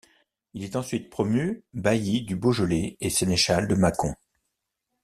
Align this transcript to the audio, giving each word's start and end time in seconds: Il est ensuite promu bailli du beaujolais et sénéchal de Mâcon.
Il 0.55 0.63
est 0.63 0.75
ensuite 0.75 1.11
promu 1.11 1.63
bailli 1.75 2.23
du 2.23 2.35
beaujolais 2.35 2.97
et 3.01 3.11
sénéchal 3.11 3.67
de 3.67 3.75
Mâcon. 3.75 4.15